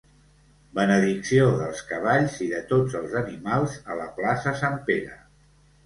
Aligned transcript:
Benedicció 0.79 1.43
dels 1.59 1.83
cavalls 1.91 2.39
i 2.47 2.49
de 2.55 2.63
tots 2.73 2.99
els 3.03 3.17
animals 3.25 3.79
a 3.85 4.03
la 4.05 4.11
plaça 4.21 4.59
Sant 4.65 4.85
Pere. 4.93 5.19